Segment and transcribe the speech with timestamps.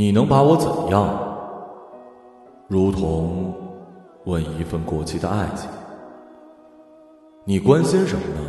[0.00, 1.14] 你能把我怎样？
[2.68, 3.54] 如同
[4.24, 5.68] 问一份过期的爱情。
[7.44, 8.40] 你关心什么呢？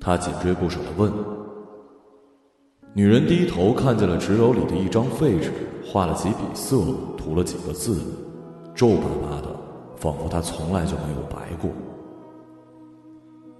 [0.00, 1.12] 他紧追不舍的问。
[2.94, 5.52] 女人低头看见了纸篓里的一张废纸，
[5.86, 6.78] 画了几笔色，
[7.16, 8.00] 涂了几个字，
[8.74, 9.46] 皱巴巴的，
[9.94, 11.70] 仿佛他从来就没有白过。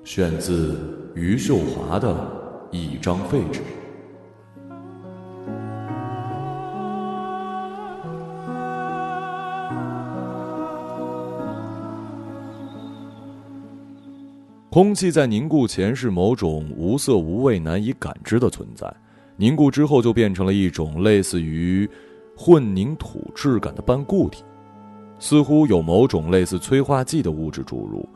[0.03, 0.77] 选自
[1.15, 2.17] 余秀华的
[2.73, 3.61] 一张废纸。
[14.71, 18.93] 空气在凝固前是某种无色无味、难以感知的存在，
[19.37, 21.89] 凝固之后就变成了一种类似于
[22.37, 24.45] 混凝土质感的半固体，
[25.19, 28.07] 似乎有某种类似催化剂的物质注入。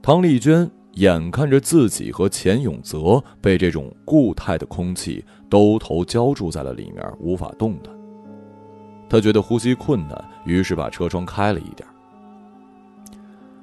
[0.00, 7.94] 汤丽娟眼看着自己和钱永泽被这种固态的空气兜头浇筑在了里面，无法动弹。
[9.10, 11.86] 她觉得呼吸困难，于是把车窗开了一点。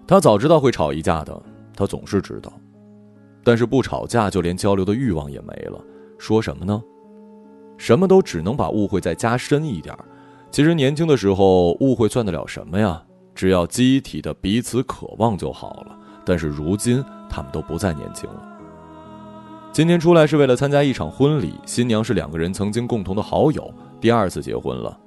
[0.06, 1.42] 她早知道会吵一架的。
[1.76, 2.54] 他总是知道，
[3.44, 5.80] 但是不吵架，就连交流的欲望也没了。
[6.18, 6.82] 说什么呢？
[7.78, 9.98] 什么都只能把误会再加深一点。
[10.52, 13.02] 其实年轻的时候，误会算得了什么呀？
[13.34, 15.98] 只要机体的彼此渴望就好了。
[16.24, 18.50] 但是如今，他们都不再年轻了。
[19.72, 24.98] 今天出来是为了参加一场婚礼，新娘是两个人曾经共同的好友，第二次结婚了。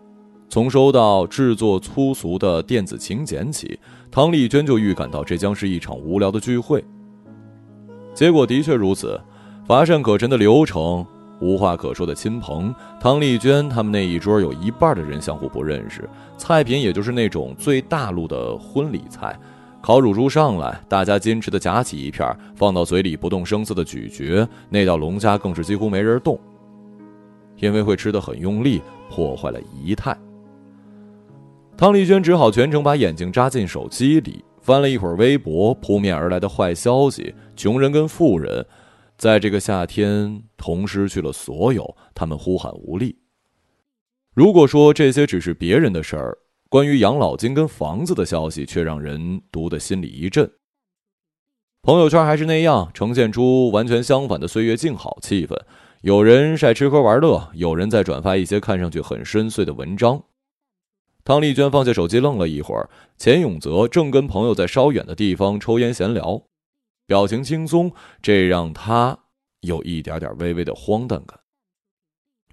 [0.49, 3.79] 从收到制作粗俗的电子请柬起，
[4.11, 6.83] 汤丽娟就预感到这将是一场无聊的聚会。
[8.15, 9.21] 结果的确如此，
[9.67, 11.05] 乏善可陈的流程，
[11.41, 12.75] 无话可说的亲朋。
[12.99, 16.09] 汤丽娟他们那一桌有一半的人相互不认识，
[16.39, 19.39] 菜品也就是那种最大陆的婚礼菜，
[19.83, 24.49] 烤乳猪上来，大家矜持的夹起一片，放到嘴里不动声色的咀嚼。
[24.71, 26.39] 那道龙虾更是几乎没人动，
[27.59, 28.81] 因为会吃的很用力，
[29.11, 30.17] 破坏了仪态。
[31.77, 38.65] 汤丽娟只好全程把眼睛扎进手机里，翻了一会儿微博，扑面而来的坏消息：穷人跟富人，
[39.19, 43.15] 在这个夏天同失去了所有，他们呼喊无力。
[44.33, 46.39] 如果说这些只是别人的事儿，
[46.71, 50.51] 关于养老金跟房子的消息却让人读得心里一震。
[51.83, 55.55] 朋友圈还是那样，呈现出完全相反的岁月静好气氛。
[56.01, 60.23] 有人晒吃喝玩乐，有人在转发一些看上去很深邃的文章。
[61.27, 62.89] 汤丽娟放下手机，愣了一会儿。
[63.19, 66.45] 钱永泽正跟朋友在稍远的地方抽烟闲聊，
[67.05, 67.91] 表情轻松，
[68.23, 69.19] 这让他
[69.63, 71.41] 有一点点微微的荒诞感，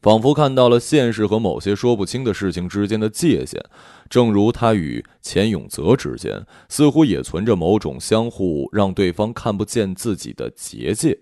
[0.02, 3.64] 仿佛看到了现实和某些说不清的事情之间的界限。
[4.10, 11.20] 正如他与钱永泽之间，似乎也存着某种相互让对方看不见自己的结界。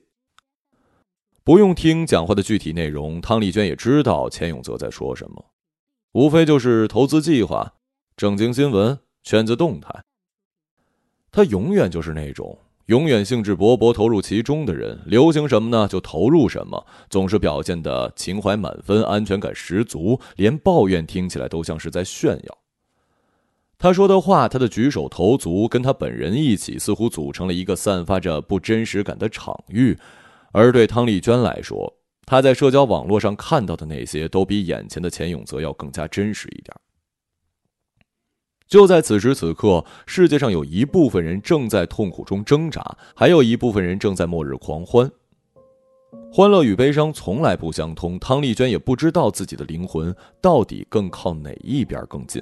[1.44, 5.51] 不用听讲话的具体内容，汤丽娟也知道钱永泽在说什么。
[6.14, 7.74] 无非就是投资计划、
[8.18, 10.04] 正经新闻、圈子动态。
[11.32, 12.58] 他永远就是那种
[12.88, 22.58] 永远兴致勃勃投入其中的人，流行什么呢就投入什么，总是表现的情怀满分、安全感十足，连抱怨听起来都像是在炫耀。
[23.78, 29.98] 他说的话，他的举手投足，跟他本人一起，似乎组成了一个散发着不真实感的场域。
[30.52, 31.96] 而对汤丽娟来说，
[32.32, 36.74] 他在社交网络上看到的那些，都比眼前的钱永泽要更加真实一点。
[38.70, 45.12] 就在此时此刻，世界上有一部分人正在痛苦中挣扎，还有一部分人正在末日狂欢。
[46.32, 52.42] 欢乐与悲伤从来不相通，汤丽娟也不知道自己的灵魂到底更靠哪一边更近。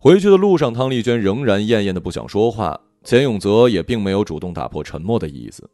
[0.00, 5.70] 回去的路上，汤丽娟仍然厌厌的不想说话，钱永泽也并没有主动打破沉默的意思。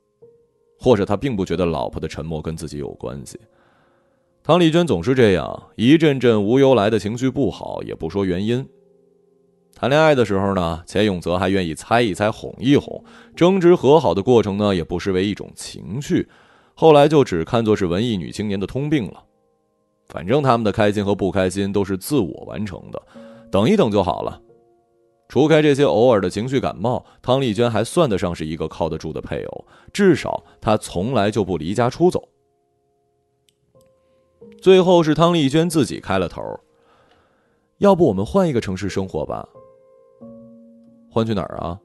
[0.78, 3.38] 或者他并不觉得老婆的沉默跟自己有关系。
[4.42, 8.66] 唐丽娟总是这样，一阵阵无由来的情绪不好，也不说原因。
[9.74, 13.04] 谈恋爱的时候呢，钱永泽还愿意猜一猜、哄一哄；
[13.36, 16.26] 争执和好的过程呢，也不失为一种情趣。
[16.74, 19.22] 后来就只看作是文艺女青年的通病了。
[20.06, 23.02] 反正他们的开心和不开心都是自我完成的，
[23.50, 24.40] 等一等就好了。
[25.28, 29.66] 除开这些偶尔的情绪感冒，汤丽娟还算得上是一个靠得住的配偶。
[29.92, 32.28] 至少她从来就不离家出走。
[34.60, 36.42] 最后是汤丽娟自己开了头
[37.78, 39.46] ：“要不我们换一个城市生活吧？
[41.10, 41.78] 换去哪儿啊？”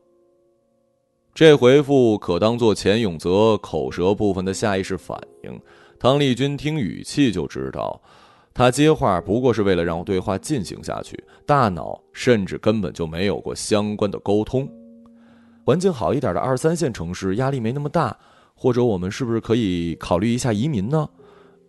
[1.35, 5.59] 这回复可当做钱永泽口舌部分的下意识反应。
[5.99, 8.01] 汤丽君听语气就知道。
[8.53, 14.69] 他接话不过是为了让对话进行下去，大脑甚至根本就没有过相关的沟通。
[15.65, 18.15] 环境好一点的二三线城市，压力没那么大，
[18.53, 21.09] 或者我们是不是可以考虑一下移民呢？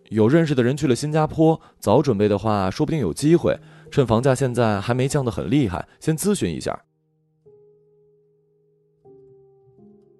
[0.09, 3.57] 有认识的人去了新加坡，早准备的话，说不定有机会。
[3.89, 6.79] 趁房价现在还没降得很厉害，先咨询一下。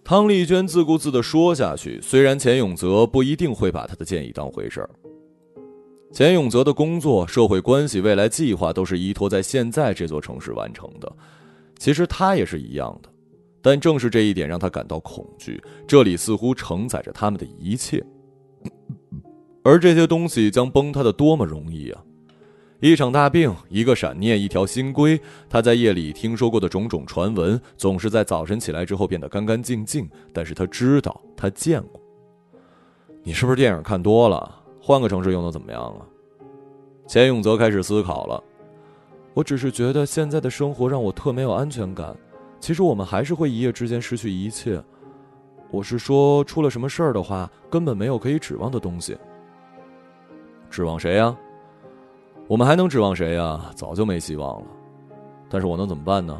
[0.04, 4.90] 汤丽娟自顾自的说下去，虽然钱永泽不一定会把她的建议当回事儿。
[6.16, 11.14] 钱永泽的工作、社会关系、未来计划都是依托在现在这座城市完成的，
[11.78, 13.10] 其实他也是一样的。
[13.62, 18.02] 但正是这一点让他感到恐惧，这里似乎承载着他们的一切，
[19.62, 22.02] 而这些东西将崩塌的多么容易啊！
[22.80, 25.20] 一场大病，一个闪念，一条新规，
[25.50, 30.10] 他在夜里听说过的种种传闻，总是在早晨起来之后变得干干净净。
[30.32, 32.00] 但是他知道，他见过。
[33.22, 34.62] 你是不是电影看多了？
[34.88, 36.06] 换个城市又能怎么样啊？
[37.08, 38.44] 钱永泽开始思考了。
[39.34, 42.16] 我只是觉得现在的生活让我特没有安全感。
[42.60, 44.80] 其实我们还是会一夜之间失去一切。
[45.72, 49.18] 我是说，出了什么事儿的话，根本没有可以指望的东西。
[50.70, 51.36] 指望谁呀？
[52.48, 53.72] 我们还能指望谁呀？
[53.74, 54.68] 早就没希望了。
[55.50, 56.40] 但是我能怎么办呢？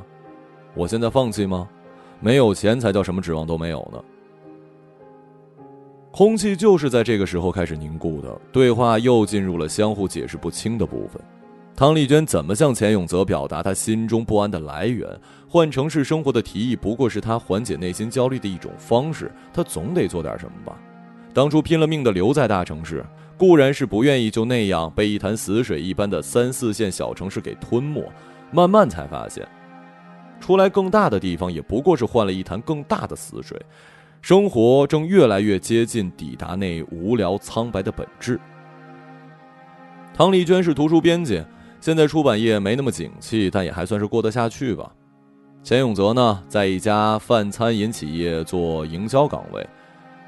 [0.76, 1.68] 我现在放弃吗？
[2.20, 4.04] 没有钱才叫什么指望都没有呢。
[6.16, 11.22] 空气就是在这个时候开始凝固的，对话又进入了相互解释不清的部分。
[11.76, 15.06] 汤丽娟怎么向钱永泽表达她心中不安的来源？
[15.46, 19.30] 换城市生活的提议不过是她缓解内心焦虑的一种方式。
[19.54, 20.80] 她总得做点什么吧？
[21.34, 23.06] 当初拼了命的留在大城市，
[23.38, 28.02] 固然是不愿意就那样被一潭死水一般的三四线小城市给吞没。
[28.54, 29.46] 慢慢才发现，
[30.40, 33.62] 出来更大的地方也不过是换了一潭更大的死水。
[34.26, 38.42] 生活正越来越接近抵达那无聊苍白的本质。
[40.16, 41.46] 唐丽娟是图书编辑。
[41.80, 44.92] 现在出版业没那么景气，但也还算是过得下去吧。
[45.62, 49.64] 钱永泽呢，在一家饭餐饮企业做营销岗位。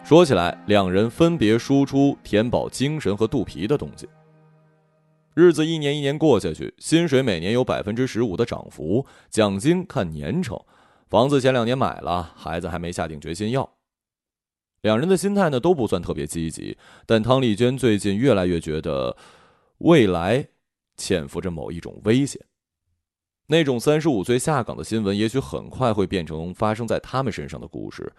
[0.04, 4.08] 说起来，两人分别输出填饱精神和肚皮的东西。
[5.34, 10.56] 日子一年一年过下去，薪水每年有百分之十五的涨幅，奖金看年成，
[11.10, 13.68] 房子前两年买了，孩子还没下定决心要。
[14.88, 19.16] 两人的心态呢都不算特别积极，但汤丽娟最近越来越觉得
[19.80, 20.48] 未来。
[21.00, 22.44] 潜伏着某一种危险，
[23.46, 28.12] 那种三十五岁下岗的新闻，也许很快会变成发生在他们身上的故事。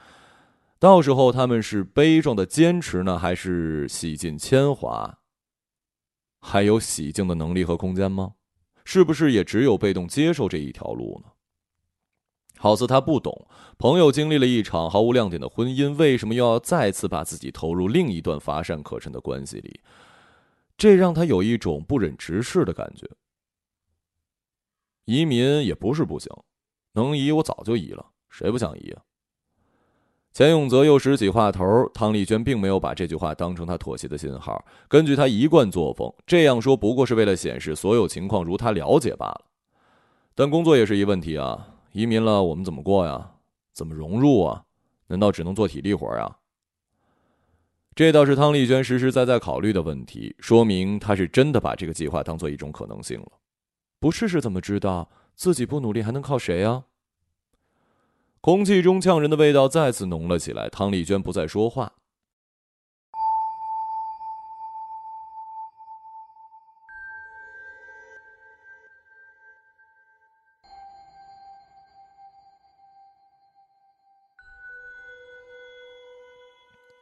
[0.78, 5.18] 到时候他们是悲壮的坚持呢，还是洗尽铅华？
[6.40, 8.34] 还有洗净的能力和空间吗？
[8.84, 11.32] 是不是也只有被动接受这一条路呢？
[12.58, 13.46] 好似他不懂，
[13.78, 19.80] 朋友经历了一场毫无亮点的婚姻，为什么又要再次把自己投入另一段乏善可陈的关系里？
[20.76, 23.08] 这让他有一种不忍直视的感觉。
[25.04, 26.30] 移民也不是不行，
[26.92, 29.02] 能移我早就移了，谁不想移啊？
[30.34, 34.64] 钱永泽又拾起话头，汤丽娟并没有把这句话当成他妥协的信号。
[34.86, 39.46] 根据他一贯作风，这样说不过是为了显示所有情况如他了解罢了。
[40.34, 41.77] 但工作也是一问题啊！
[41.98, 43.32] 移民了，我们怎么过呀？
[43.72, 44.62] 怎么融入啊？
[45.08, 46.36] 难道只能做体力活呀？
[47.96, 53.32] 这倒是汤丽娟实实在在考虑的问题，说明她是真的把这个计划当做一种可能性了。
[53.98, 55.10] 不试试怎么知道？
[55.34, 56.84] 自己不努力还能靠谁啊？
[58.40, 60.68] 空气中呛人的味道再次浓了起来。
[60.68, 61.94] 汤丽娟不再说话。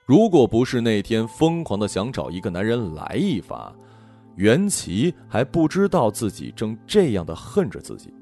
[0.07, 3.75] 如果不是那天疯狂的想找一个男人来一发，
[4.37, 8.15] 袁琪还不知道自己正这样的恨着自己。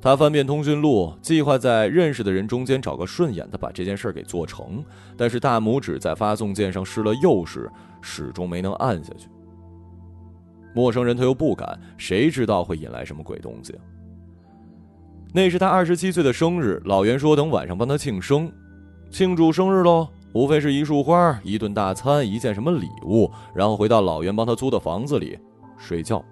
[0.00, 4.84] 他翻遍通讯录，计划在认识的人中间找个顺眼的把这件事给做成，
[5.16, 7.70] 但是大拇指在发送键上试了又试，
[8.00, 9.28] 始终没能按下去。
[10.74, 13.72] 陌生人他又不敢，谁知道会引来什么鬼东西？
[15.32, 18.50] 那是他二十七岁的生日，老袁说等晚上帮他庆生，
[19.12, 20.08] 庆祝生日喽。
[20.34, 25.38] 无非是一束花、一顿大餐、一件什么礼物，然后回到老袁帮他租的房子里
[25.76, 26.24] 睡觉。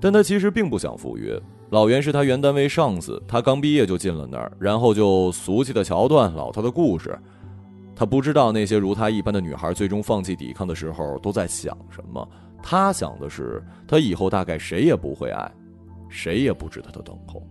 [0.00, 1.40] 但他其实并不想赴约。
[1.70, 7.18] 老袁是他原单位上司，他刚毕业就进了那儿，然后就俗气的桥段、老套的故事。
[7.94, 12.26] 他不知道那些如他一般的女孩最终放弃抵抗的时候都在想什么。
[12.62, 15.50] 他想的是，他以后大概谁也不会爱，
[16.08, 17.42] 谁也不值得他等候。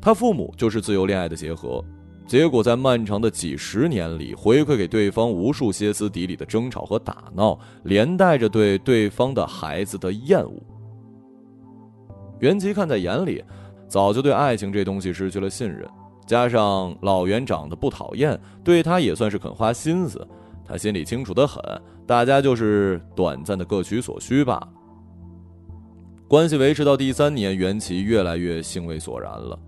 [0.00, 1.82] 他父母就是自由恋爱的结合。
[2.26, 10.62] 结果在漫长的几十年里，回馈给对方无数歇斯底里的争吵和打闹，连带着对对方的孩子的厌恶。
[12.40, 13.44] 袁吉看在眼里，
[13.88, 15.86] 早就对爱情这东西失去了信任。
[16.26, 20.26] 加上老袁长得不讨厌，对他也算是肯花心思，
[20.66, 21.62] 他心里清楚的很，
[22.06, 24.68] 大家就是短暂的各取所需罢了。
[26.26, 29.58] 关系维持到第三年，袁琪越来越兴味索然了。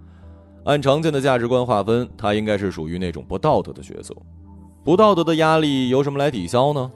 [0.66, 4.12] 按常见的价值观划分，他应该是属于那种不道德的角色。
[4.85, 6.90] 不道德的压力由什么来抵消呢？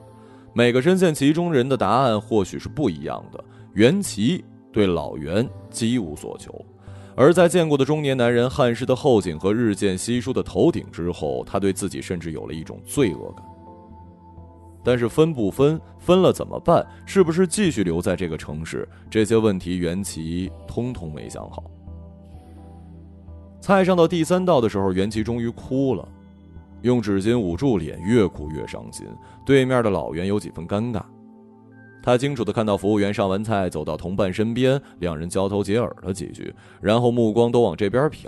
[0.53, 3.41] 每个深陷其中人的答案或许是不一样的。
[3.73, 6.53] 袁琪对老袁几无所求，
[7.15, 13.45] 而在见过的中年男人汗湿的后颈和日渐稀疏的头顶之后，他对自己甚至有了一种罪恶感。
[14.83, 16.85] 但是分不分，分了怎么办？
[17.05, 18.85] 是不是继续留在这个城市？
[19.09, 21.63] 这些问题，袁琪通通没想好。
[23.61, 26.07] 菜上到第三道的时候，袁琪终于哭了，
[26.81, 29.05] 用纸巾捂住脸，越哭越伤心。
[29.45, 31.03] 对面的老袁有几分尴尬，
[32.01, 36.51] 他清楚的看到服务员上完菜，走到同伴身边，两人交头接耳了几句，
[36.81, 38.25] 然后目光都往这边瞟。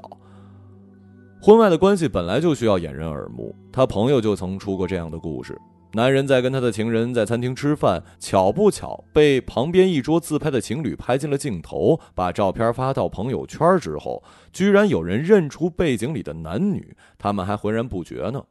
[1.42, 5.60] 婚外的关系本来就需要掩人耳目，他朋友就曾出过这样的故事。
[5.96, 18.44] 男人在跟他的情人在餐厅吃饭，巧不巧被旁边一桌自拍的情侣拍进了镜头，把照片发到朋友圈之后，居然有人认出背景里的男女，他们还浑然不觉呢。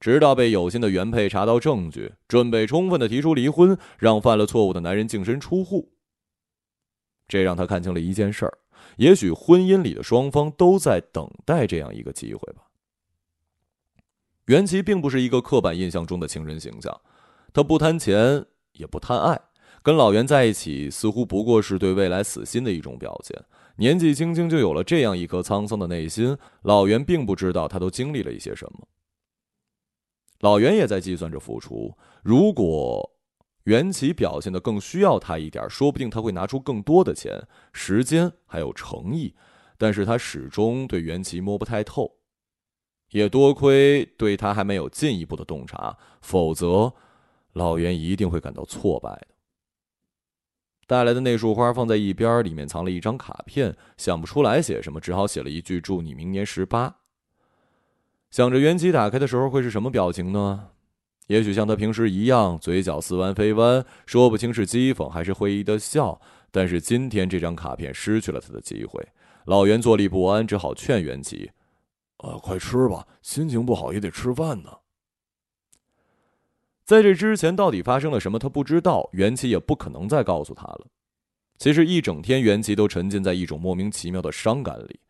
[0.00, 5.92] 直到被有心的原配查到证据，准备充分的提出离婚，让犯了错误的男人净身出户。
[7.28, 8.58] 这让他看清了一件事儿：
[8.96, 12.62] 也许婚姻里的双方都在等待这样一个机会吧。
[14.46, 17.00] 袁琪并不是一个刻板印象中的情人形象，
[17.52, 19.40] 他不贪钱也不贪爱，
[19.82, 23.42] 跟老袁在一起似乎不过是对未来死心的一种表现。
[23.76, 28.86] 年纪轻轻就有了这样一颗沧桑的内心，老袁并不知道他都经历了一些什么。
[30.40, 33.10] 老袁也在计算着付出，如果
[33.64, 39.34] 袁琪表现的更需要他一点，说不定他会拿出更多的钱、时间还有诚意，
[39.78, 42.18] 但是他始终对袁琪摸不太透。
[43.14, 46.92] 也多亏对他还没有进一步的洞察，否则
[47.52, 49.28] 老袁一定会感到挫败的。
[50.88, 56.96] 带来的那束花放在一边，里面藏了一张卡片，想不出来写什么，只好写了一句“祝你明年十八”。
[58.32, 60.70] 想着袁吉打开的时候会是什么表情呢？
[61.28, 66.20] 也许像他平时一样，嘴角似弯非弯，说不清是讥讽还是会意的笑。
[66.50, 69.06] 但是今天这张卡片失去了他的机会，
[69.44, 71.52] 老袁坐立不安，只好劝袁吉。
[72.18, 74.70] 啊，快吃吧，心情不好也得吃饭呢。
[76.84, 80.86] 在这之前，到底发生了什么，他不知道，袁琪也不可能再告诉他了。
[81.56, 85.00] 其实一整天，袁琪都沉浸在一种莫名其妙的伤感里。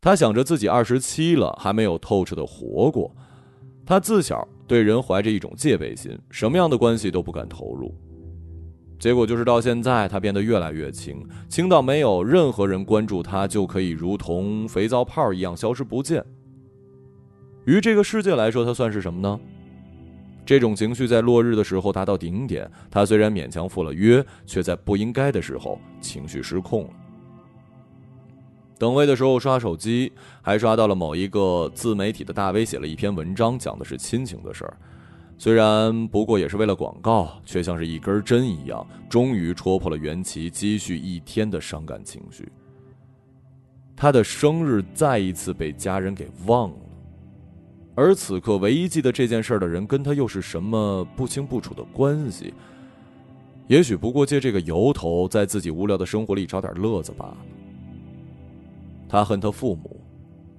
[0.00, 3.14] 他想着自己二十七了，还没有透彻的活过。
[3.86, 7.94] 他自小对人怀着一种戒备心，什么样的关系都不敢投入。
[8.98, 16.24] 结果就是到现在，他变得越来越轻，轻到没有任何人关注他，就可以如同肥皂泡一样消失不见。
[17.66, 19.38] 于这个世界来说，他算是什么呢？
[20.46, 26.90] 这种情绪在落日的时候达到顶点，他虽然勉强赴了约，却在不应该的时候情绪失控了。
[28.78, 34.76] 等位的时候刷手机，还刷到了某一个自媒体的大 V 写了一篇文章，讲的是亲情的事儿。
[35.36, 42.50] 虽然不过也是为了广告，却像是一根针一样，终于戳破了袁琪积蓄一天的伤感情绪。
[43.96, 46.76] 他的生日再一次被家人给忘了，
[47.94, 52.54] 而此刻唯一记得这件事的人，跟他又是什么不清不楚的关系？
[53.66, 57.36] 也许不过借这个由头，在自己无聊的生活里找点乐子罢了。
[59.08, 60.00] 他恨他父母，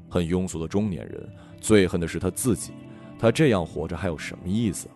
[0.10, 1.30] 恨庸俗的中年人，
[1.60, 2.72] 最恨的是他自己。
[3.26, 4.88] 他这样活着还有什么意思？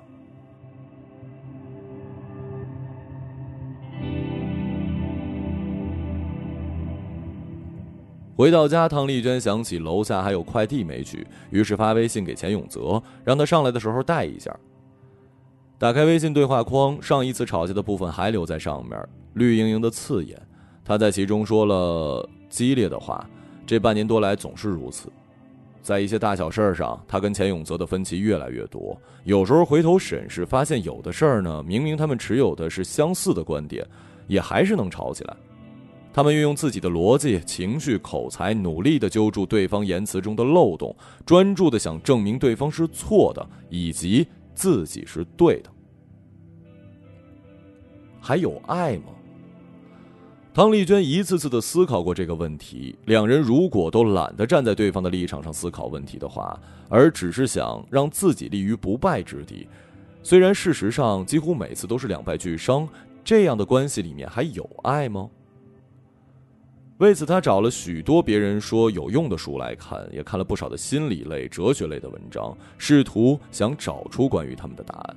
[8.37, 14.55] 回到家，汤丽娟想起楼下还有快递没取，于是发微信给钱永泽，让他上来的时候带一下。
[15.79, 20.39] 打开微信对话框，上一次吵架的部分还留在上面，绿莹莹的刺眼。
[20.85, 23.27] 他在其中说了激烈的话，
[23.65, 25.11] 这半年多来总是如此。
[25.81, 28.99] 在一些大小事儿上，他跟钱永泽的分歧越来越多。
[29.23, 33.85] 有时候回头审视，发现有的事儿呢，明明他们持有的是相似的观点，
[34.27, 35.35] 也还是能吵起来。
[36.11, 40.95] 他们运用自己的逻辑、情绪、口才，努力的揪住对方言辞中的漏洞，
[41.25, 45.69] 专注的想证明对方是错的，以及自己是对的。
[48.19, 49.03] 还有爱吗？
[50.51, 52.95] 汤丽娟一次次的思考过这个问题。
[53.05, 59.67] 两人如果都懒得站在对方的立场上思考问题的话，而只是想让自己立于不败之地，
[60.23, 62.89] 虽然事实上几乎每次都是两败俱伤，
[63.23, 65.29] 这样的关系里面还有爱吗？
[66.97, 75.15] 为此，他找了许多别人说有用的书来看，也看了不少的心理类、哲学类的文章，试图想找出关于他们的答案。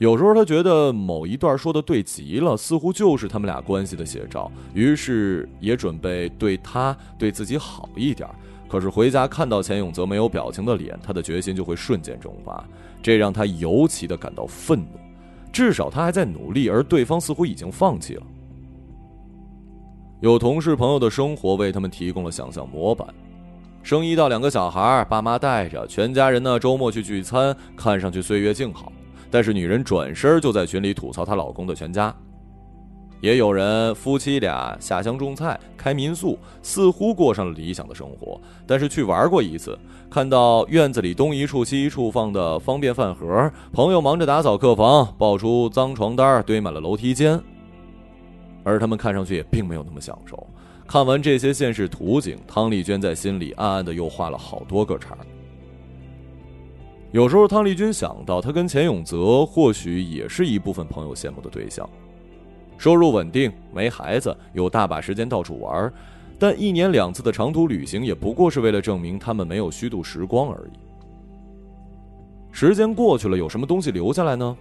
[0.00, 8.26] 有时候，他觉得某一段说的对极了，似乎就是他们俩关系的写照，于是也准备对他、对自己好一点。
[8.66, 12.66] 可是回家看到钱永泽没有表情的脸，他的决心就会瞬间蒸发，
[13.02, 14.98] 这让他尤其的感到愤怒。
[15.52, 18.22] 至少他还在努力，而对方似乎已经放弃了。
[20.20, 23.06] 有同事朋友的生活为他们提供了想象模板：
[23.82, 28.90] 生一到两个小孩，爸妈带着，全家人呢周末去聚餐，看上去岁月静好。
[29.30, 32.14] 但是女人转身就在群里吐槽她老公的全家。
[33.20, 38.40] 也有人夫妻俩下乡种菜、开民宿，似乎过上了理想的生活。
[38.66, 39.78] 但是去玩过一次，
[40.10, 47.38] 看到院子里东一处西一处放的方便饭盒，朋友忙着打扫客房，爆出脏床单堆满了楼梯间。
[48.64, 50.46] 而他们看上去也并没有那么享受。
[50.86, 55.14] 看完这些现实图景，汤丽娟在心里暗暗的又画了好多个叉。
[57.12, 61.88] 有时候，汤丽君想到，她跟钱永泽或许也是一部分朋友羡慕的对象，
[62.78, 65.92] 收入稳定，没孩子，有大把时间到处玩，
[66.38, 70.78] 但一年两次的长途旅行，也不过是为了证明他们没有虚度时光而已。
[72.52, 74.56] 时间过去了，有什么东西留下来呢？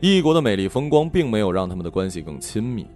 [0.00, 2.86] 异国的美丽风光并没有让他们的关系更亲密，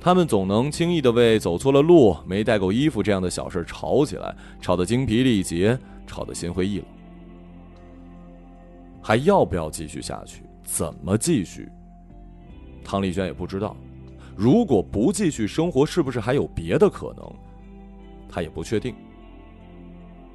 [0.00, 6.86] 他们总能轻易的为走错了路、没带够衣服这样的小事吵起来，吵得精疲力竭，吵得心灰意冷。
[9.06, 10.42] 还要不要继续下去？
[10.64, 11.68] 怎么继续？
[12.82, 13.76] 唐丽娟也不知道。
[14.34, 17.24] 如果不继续生活，是不是还有别的可能？
[18.28, 18.96] 她也不确定。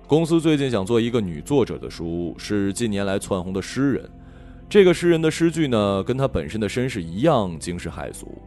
[0.08, 4.10] 公司最近想做一个女作者的书，是近年来窜红的诗人。
[4.70, 8.42] 这个诗人的诗句呢，跟他本身的身世一样惊世骇俗，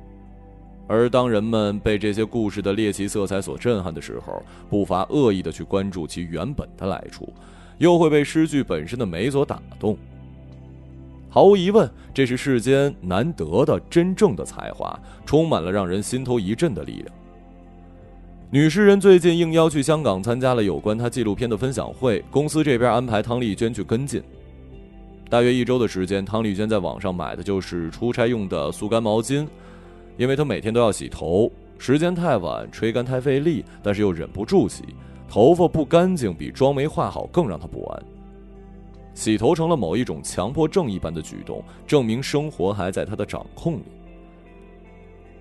[0.87, 7.31] 而当人们被这些故事的猎奇色彩所震撼的时候，不乏恶意的去关注其原本的来处，
[7.77, 9.99] 又会被诗句本身的美所打动。
[11.35, 17.07] 毫无疑问，这是世间难得的真正的才华，充满了让人心头一震的力量。
[18.53, 24.23] 女诗人最近应邀去香港参加了有关她纪录片的分享会，公司这边安排汤丽娟去跟进。
[25.29, 29.45] 大约一周的时间，汤丽娟在网上买的就是出差用的速干毛巾，
[30.17, 34.85] 因为她每天都要洗头，时间太晚，吹干太费力，但是又忍不住洗，
[35.29, 38.03] 头发不干净比妆没化好更让她不安。
[39.15, 43.85] 洗头成了某一种强迫症一般的举动，证明生活还在他的掌控里。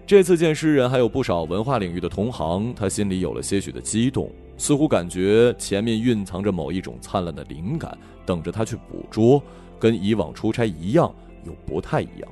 [0.06, 9.42] 这次见诗人还有不少文化领域的同行，他心里有了些许的激动，似乎感觉前面蕴藏着某一种灿烂的灵感，等着他去捕捉。
[9.80, 11.14] 跟以往出差一样，
[11.46, 12.32] 又不太一样。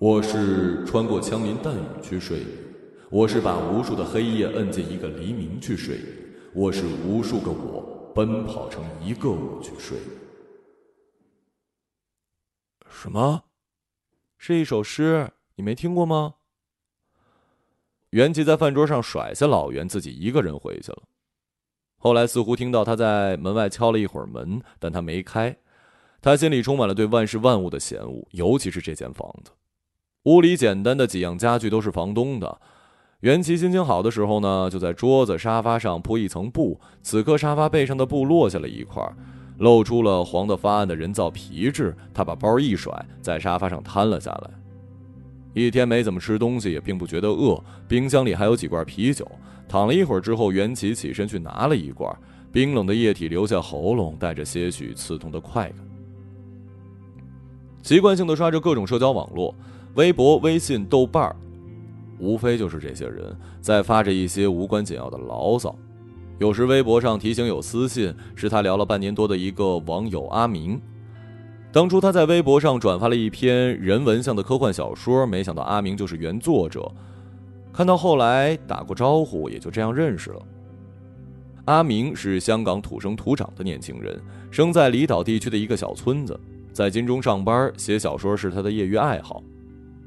[0.00, 2.46] 我是穿过枪林弹雨去睡，
[3.10, 5.98] 我是把无数的黑夜摁进一个黎明去睡，
[6.54, 9.98] 我是无数个我奔跑成一个我去睡。
[12.88, 13.42] 什么？
[14.36, 15.32] 是一首诗？
[15.56, 16.36] 你没听过吗？
[18.10, 21.02] 袁琪在饭桌上甩下老袁，自己一个人回去了。
[21.96, 25.56] 后来似乎听到他在门外敲了一会儿门，但他没开。
[26.22, 29.50] 他心里充满了对万事万物的嫌恶，尤其是这间房子。
[30.24, 32.60] 屋里简单的几样家具都是房东的。
[33.20, 36.80] 袁琪心情好的时候呢，就在桌子、沙发上铺一层布。
[37.02, 39.02] 此刻沙发背上的布落下了一块，
[39.58, 41.96] 露出了黄的发暗的人造皮质。
[42.12, 44.50] 他把包一甩，在沙发上瘫了下来。
[45.54, 47.60] 一天没怎么吃东西，也并不觉得饿。
[47.88, 49.26] 冰箱里还有几罐啤酒。
[49.68, 52.14] 躺了一会儿之后，袁琪起身去拿了一罐
[52.52, 55.78] 冰冷的液体，留下喉咙，带着些许刺痛的快感。
[57.82, 59.54] 习惯性的刷着各种社交网络，
[59.94, 61.36] 微博、微信、豆瓣儿，
[62.18, 65.74] 无非就是这些人在发着一些无关紧要的牢骚。
[66.38, 70.80] 有时微博上提醒有私信，是他聊了半年多的一个网友阿明。
[71.72, 76.90] 当初他在微博上转发了一篇人文向的科幻小说，没想到阿明就是原作者。
[77.72, 80.42] 看到后来打过招呼，也就这样认识了。
[81.66, 84.18] 阿明是香港土生土长的年轻人，
[84.50, 86.38] 生在离岛地区的一个小村子，
[86.72, 89.42] 在金钟上班，写小说是他的业余爱好。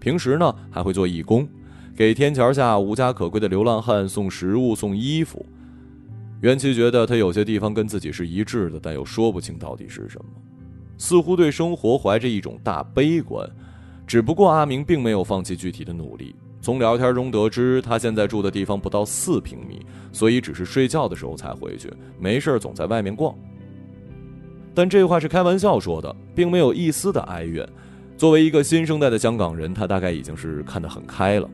[0.01, 1.47] 平时呢，还会做义工，
[1.95, 5.45] 给天桥下无家可归的流浪汉送食物、送衣服。
[6.41, 10.25] 袁琪觉得他有些地方跟自己是一致的，但又说不清到底是什么。
[10.97, 13.47] 似乎对生活怀着一种大悲观，
[14.07, 16.35] 只不过阿明并没有放弃具体的努力。
[16.59, 23.35] 从聊天中得知，他现在住的地方不到四平米，所以只是睡觉的时候才回去，没事总在外面逛。
[24.73, 27.67] 但这话是开玩笑说的，并没有一丝的哀怨。
[28.21, 31.49] 作为一个新生代的香港人，他大概已经是看得很开了。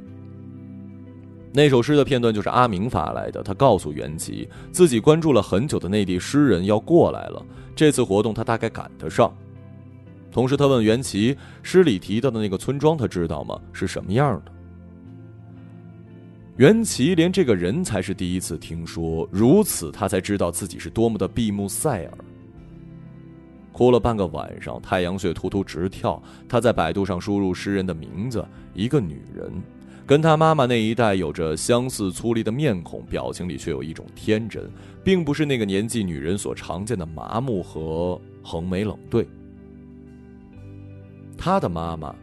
[1.53, 7.41] 那首诗的片段就是阿明发来的，他告诉袁琪，自己关注了很久的内地诗人要过来了，
[7.73, 9.33] 这次活动他大概赶得上。
[10.29, 13.57] 同时，他问袁琪，诗里提到的那个村庄他知道吗？
[13.71, 14.51] 是什么样的？
[16.57, 22.11] 袁琪连这个人才是第一次听说，如此他才知道自己是多么的闭目塞耳。
[23.77, 26.19] 哭了半个晚上，太阳穴突突直跳。
[26.49, 29.53] 他在百度上输入诗人的名字，一个女人，
[30.03, 34.67] 跟他妈妈那一代有着相似粗粝的面孔，表情里却有一种天真，
[35.03, 39.27] 并不是那个年纪女人所常见的麻木和横眉冷对。
[41.37, 42.15] 他的妈妈。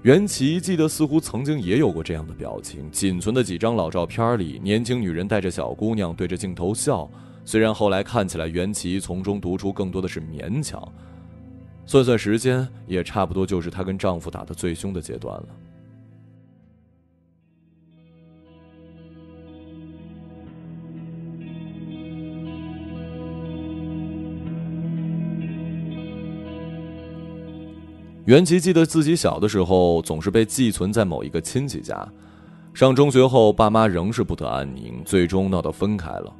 [0.00, 2.90] 袁琪记得似乎曾经也有过这样的表情。
[2.90, 7.06] 仅存的几张老照片里，年轻女人带着小姑娘对着镜头笑。
[7.44, 10.80] 虽然后来看起来，袁琪从中读出更多的是勉强。
[11.84, 15.48] 算算时间，也差不多就是她跟丈夫打的最凶的阶段了。
[28.24, 32.08] 袁琪记得自己小的时候总是被寄存在某一个亲戚家，
[32.72, 36.32] 上中学后，爸妈仍是不得安宁，最终闹得分开了。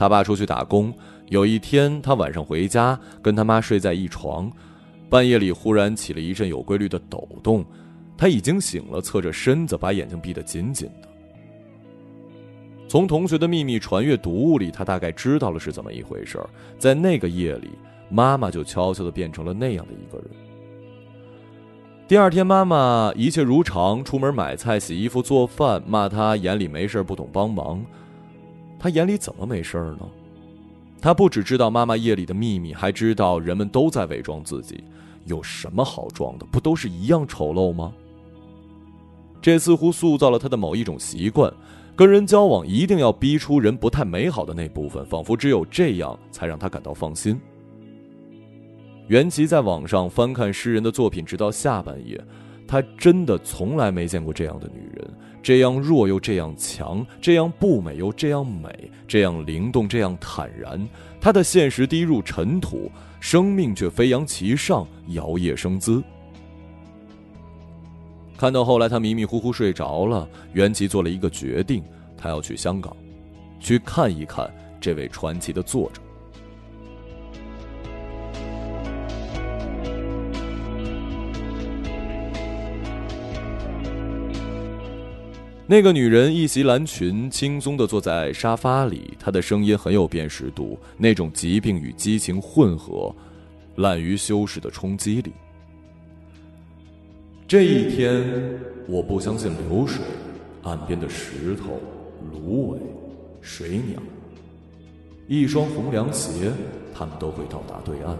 [0.00, 0.90] 他爸出去打工，
[1.28, 4.50] 有一天他晚上回家，跟他妈睡在一床，
[5.10, 7.62] 半夜里忽然起了一阵有规律的抖动，
[8.16, 11.08] 他已经醒了，侧着身子，把眼睛闭得紧紧的。
[12.88, 17.68] 从同学的秘密传阅读物里，他大概知道了是怎么一回事儿在那个夜里，
[18.08, 20.30] 妈妈就悄悄地变成了那样的一个人。
[22.08, 27.84] 第二天，妈妈一切如常，出门买菜、洗衣服、做饭，骂他眼里没事不懂帮忙。
[28.80, 30.08] 他眼里怎么没事儿呢？
[31.02, 34.82] 他不只知道妈妈夜里的秘密，还知道人们都在伪装自己。
[35.26, 36.46] 有什么好装的？
[36.50, 37.92] 不都是一样丑陋吗？
[39.42, 41.52] 这似乎塑造了他的某一种习惯：
[41.94, 47.38] 跟人交往一定要逼出人不太美好的那部分，仿佛只有这样才让他感到放心。
[49.08, 52.22] 袁琪在网上翻看诗人的作品，直到下半夜，
[52.66, 55.10] 他真的从来没见过这样的女人，
[55.42, 60.86] 这样弱又这样强，这样不美又这样美，这样灵动，这样坦然。
[61.20, 66.02] 他的现实低入尘土，生命却飞扬其上，摇曳生姿。
[68.36, 71.82] 看到后来，他迷迷糊糊睡着了，袁琪做了一个决定，
[72.16, 72.96] 他要去香港，
[73.58, 74.50] 去看一看
[74.80, 76.00] 这位传奇的作者。
[85.70, 93.14] 那个女人一袭蓝裙，轻松地坐在沙发里，她的声音很有辨识度，那种疾病与激情混合，
[93.76, 95.30] 滥于修饰的冲击力。
[97.46, 98.20] 这一天，
[98.88, 100.02] 我不相信流水，
[100.64, 101.78] 岸边的石头、
[102.32, 102.80] 芦苇、
[103.40, 104.02] 水鸟，
[105.28, 106.50] 一双红凉鞋，
[106.92, 108.18] 他们都会到达对岸。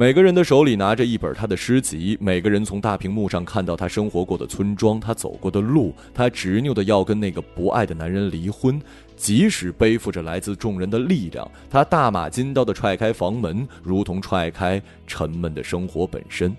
[0.00, 8.80] 每个人的手里拿着一本他的诗集，每个人从大屏幕上看到他生活过的村庄，他走过的路，他执拗的要跟那个不爱的男人离婚，
[9.16, 16.56] 即使背负着来自众人的力量，他大马金刀的踹开房门，如同踹开沉闷的生活本身。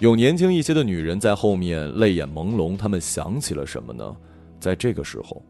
[0.00, 4.14] 有年轻一些的女人在后面泪眼朦胧，她们想起了什么呢？
[4.60, 5.42] 在这个时候。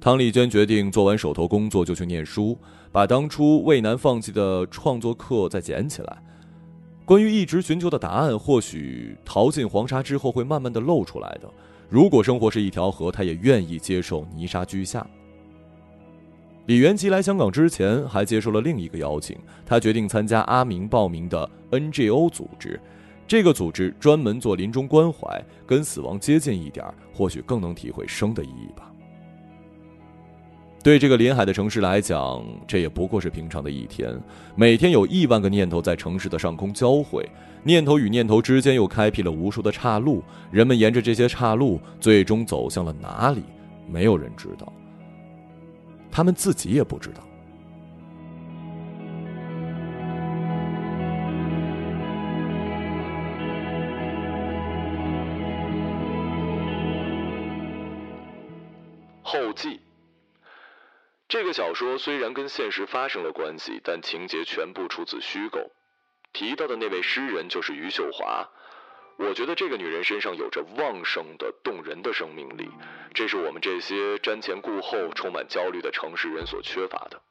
[0.00, 2.58] 汤丽娟决定做完手头工作就去念书，
[2.94, 6.16] 把当初魏南放弃的创作课再捡起来。
[7.04, 11.50] 关于一直寻求的答案，或许淘尽黄沙之后会慢慢的露出来的。
[11.88, 15.04] 如果生活是一条河，他也愿意接受泥沙俱下。
[16.66, 22.80] 李元吉来香港之前，还接受了另一个邀请，他决定参加阿明报名的 NGO 组织。
[23.26, 28.92] 这个组织专门做临终关怀，跟死亡接近一点，或许更能体会生的意义吧。
[30.84, 34.14] 对这个临海的城市来讲，这也不过是平常的一天。
[34.54, 37.26] 每天有亿万个念头在城市的上空交汇，
[37.62, 40.22] 念头与念头之间又开辟了无数的岔路。
[40.50, 43.42] 人们沿着这些岔路，最终走向了哪里？
[43.88, 44.70] 没有人知道，
[46.10, 47.22] 他们自己也不知道。
[61.54, 65.70] 小说虽然跟现实发生了关系，但情节全部出自虚构。
[66.32, 68.44] 提到的那位诗人就是余秀华。
[69.18, 72.68] 我觉得这个女人身上有着旺盛的、动人的生命力，
[73.14, 77.22] 这是我们这些瞻前顾后、充满焦虑的城市人所缺乏的。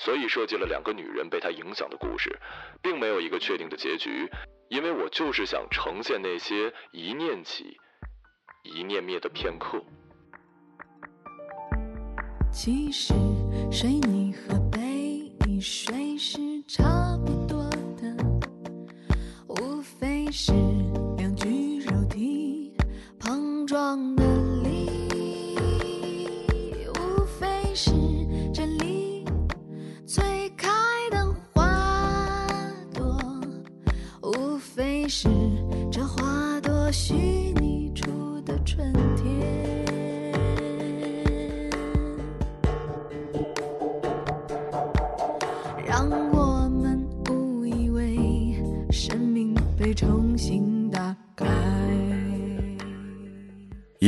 [0.00, 2.36] 所以设计了两个女人被她影响的故事，
[2.82, 4.28] 并没有一个确定的结局，
[4.68, 7.78] 因为我就是想呈现那些一念起、
[8.64, 9.80] 一念灭的片刻。
[12.52, 13.12] 其实
[13.70, 18.16] 睡你和被你睡是差不多的，
[19.48, 20.52] 无非是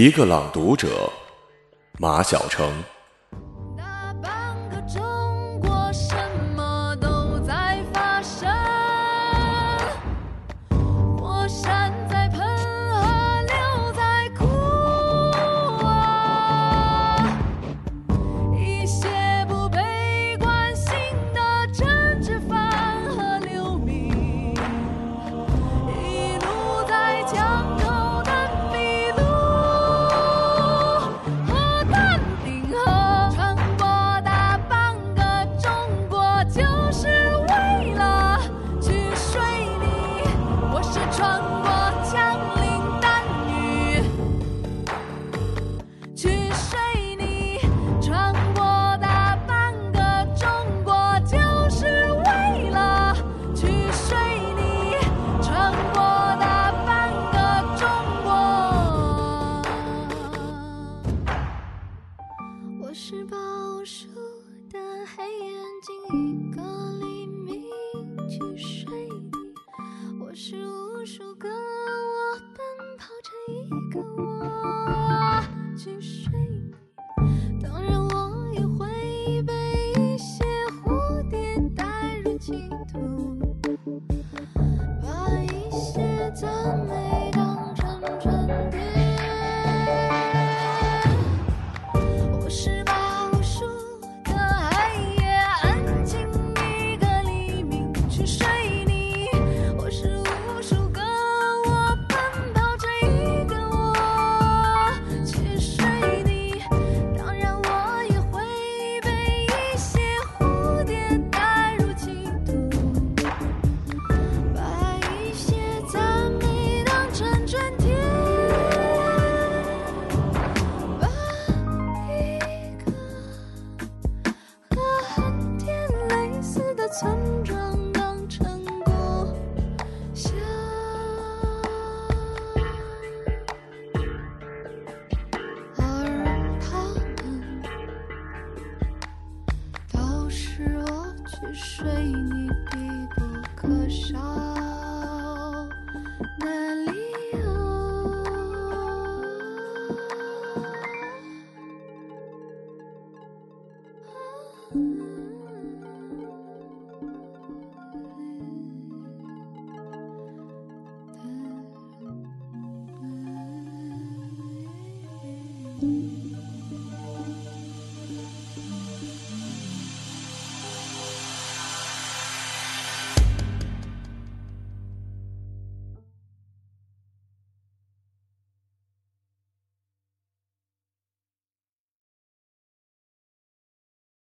[0.01, 1.11] 一个朗读者，
[1.99, 2.73] 马晓成。